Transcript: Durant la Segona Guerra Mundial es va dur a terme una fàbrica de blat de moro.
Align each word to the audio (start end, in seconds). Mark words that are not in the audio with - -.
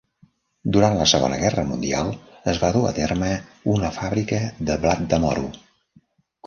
Durant 0.77 0.95
la 1.01 1.05
Segona 1.11 1.37
Guerra 1.41 1.65
Mundial 1.73 2.09
es 2.55 2.63
va 2.65 2.73
dur 2.79 2.83
a 2.91 2.95
terme 2.99 3.31
una 3.77 3.93
fàbrica 4.01 4.43
de 4.71 4.81
blat 4.87 5.09
de 5.15 5.23
moro. 5.29 5.47